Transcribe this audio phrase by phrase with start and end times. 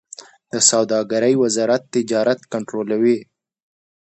[0.51, 3.17] د سوداګرۍ وزارت تجارت کنټرولوي